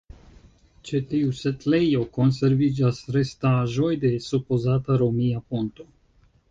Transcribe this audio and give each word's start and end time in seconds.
Ĉe 0.89 1.01
tiu 1.11 1.35
setlejo 1.39 2.01
konserviĝas 2.17 3.03
restaĵoj 3.19 3.93
de 4.07 4.13
supozata 4.31 5.01
romia 5.05 5.49
ponto. 5.53 5.93